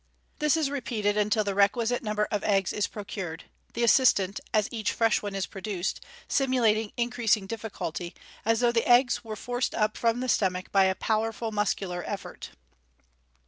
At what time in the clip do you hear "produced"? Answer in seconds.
5.45-6.01